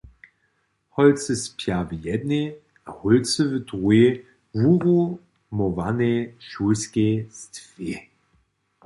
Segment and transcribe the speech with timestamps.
[0.95, 2.55] Holcy spja w jednej
[2.85, 4.07] a hólcy w druhej
[4.55, 6.17] wurumowanej
[6.49, 7.97] šulskej stwě.